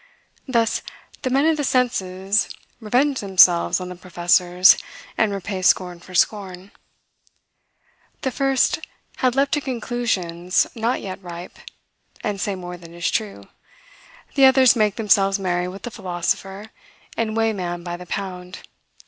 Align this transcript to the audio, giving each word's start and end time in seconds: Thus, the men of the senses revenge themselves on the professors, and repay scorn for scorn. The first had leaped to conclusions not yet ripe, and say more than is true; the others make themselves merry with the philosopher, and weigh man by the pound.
Thus, 0.47 0.81
the 1.21 1.29
men 1.29 1.45
of 1.45 1.57
the 1.57 1.63
senses 1.63 2.49
revenge 2.79 3.19
themselves 3.19 3.79
on 3.79 3.89
the 3.89 3.95
professors, 3.95 4.75
and 5.15 5.31
repay 5.31 5.61
scorn 5.61 5.99
for 5.99 6.15
scorn. 6.15 6.71
The 8.23 8.31
first 8.31 8.79
had 9.17 9.35
leaped 9.35 9.51
to 9.51 9.61
conclusions 9.61 10.65
not 10.73 11.01
yet 11.03 11.21
ripe, 11.21 11.59
and 12.23 12.41
say 12.41 12.55
more 12.55 12.77
than 12.77 12.95
is 12.95 13.11
true; 13.11 13.43
the 14.33 14.45
others 14.45 14.75
make 14.75 14.95
themselves 14.95 15.37
merry 15.37 15.67
with 15.67 15.83
the 15.83 15.91
philosopher, 15.91 16.71
and 17.15 17.37
weigh 17.37 17.53
man 17.53 17.83
by 17.83 17.95
the 17.95 18.07
pound. 18.07 18.61